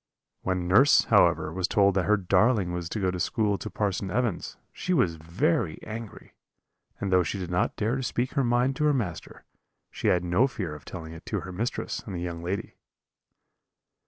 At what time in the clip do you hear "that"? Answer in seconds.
1.93-2.05